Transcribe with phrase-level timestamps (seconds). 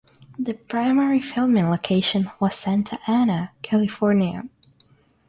[0.39, 4.49] The primary filming location was Santa Ana, California.